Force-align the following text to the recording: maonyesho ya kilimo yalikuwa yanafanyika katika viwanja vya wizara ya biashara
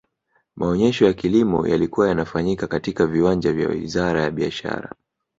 maonyesho 0.55 1.05
ya 1.05 1.13
kilimo 1.13 1.67
yalikuwa 1.67 2.07
yanafanyika 2.07 2.67
katika 2.67 3.05
viwanja 3.05 3.53
vya 3.53 3.67
wizara 3.69 4.21
ya 4.23 4.31
biashara 4.31 4.95